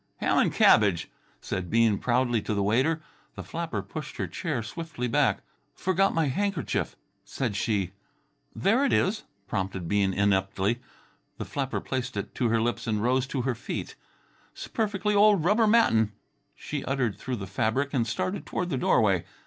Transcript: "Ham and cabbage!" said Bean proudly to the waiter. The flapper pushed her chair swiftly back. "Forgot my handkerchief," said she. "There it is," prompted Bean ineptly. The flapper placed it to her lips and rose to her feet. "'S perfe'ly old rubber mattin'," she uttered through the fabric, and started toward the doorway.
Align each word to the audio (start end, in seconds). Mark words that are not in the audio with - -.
"Ham 0.17 0.39
and 0.39 0.51
cabbage!" 0.51 1.11
said 1.41 1.69
Bean 1.69 1.99
proudly 1.99 2.41
to 2.41 2.55
the 2.55 2.63
waiter. 2.63 3.03
The 3.35 3.43
flapper 3.43 3.83
pushed 3.83 4.17
her 4.17 4.25
chair 4.25 4.63
swiftly 4.63 5.07
back. 5.07 5.43
"Forgot 5.75 6.15
my 6.15 6.25
handkerchief," 6.25 6.95
said 7.23 7.55
she. 7.55 7.91
"There 8.55 8.83
it 8.83 8.93
is," 8.93 9.25
prompted 9.45 9.87
Bean 9.87 10.11
ineptly. 10.11 10.81
The 11.37 11.45
flapper 11.45 11.81
placed 11.81 12.17
it 12.17 12.33
to 12.33 12.49
her 12.49 12.59
lips 12.59 12.87
and 12.87 13.03
rose 13.03 13.27
to 13.27 13.43
her 13.43 13.53
feet. 13.53 13.93
"'S 14.57 14.67
perfe'ly 14.69 15.13
old 15.13 15.43
rubber 15.45 15.67
mattin'," 15.67 16.13
she 16.55 16.83
uttered 16.85 17.19
through 17.19 17.35
the 17.35 17.45
fabric, 17.45 17.93
and 17.93 18.07
started 18.07 18.43
toward 18.43 18.71
the 18.71 18.77
doorway. 18.79 19.23